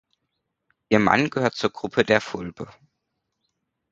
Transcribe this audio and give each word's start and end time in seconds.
Ihr 0.89 0.97
Mann 0.97 1.29
gehört 1.29 1.53
zur 1.53 1.69
Gruppe 1.69 2.03
der 2.03 2.21
Fulbe. 2.21 2.67